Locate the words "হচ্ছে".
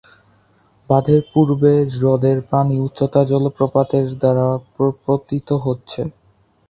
5.65-6.01